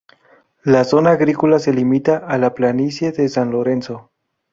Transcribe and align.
La 0.63 0.83
zona 0.83 1.11
agrícola 1.11 1.59
se 1.59 1.71
limita 1.73 2.17
a 2.27 2.39
la 2.39 2.55
planicie 2.55 3.11
de 3.11 3.29
San 3.29 3.51
Lorenzo. 3.51 4.09